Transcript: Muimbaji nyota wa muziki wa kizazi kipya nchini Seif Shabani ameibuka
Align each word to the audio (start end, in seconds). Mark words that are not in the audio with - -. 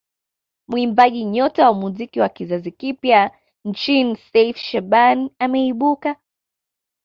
Muimbaji 0.67 1.25
nyota 1.25 1.65
wa 1.69 1.73
muziki 1.73 2.19
wa 2.19 2.29
kizazi 2.29 2.71
kipya 2.71 3.31
nchini 3.65 4.15
Seif 4.17 4.57
Shabani 4.57 5.31
ameibuka 5.39 6.15